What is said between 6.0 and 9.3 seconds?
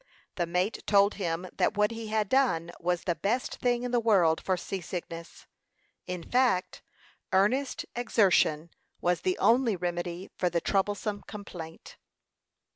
in fact, earnest exertion was